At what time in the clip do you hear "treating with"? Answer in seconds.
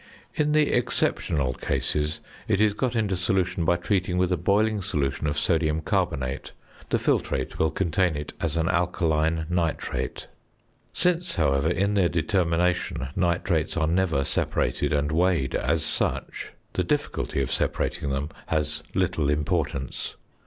3.75-4.31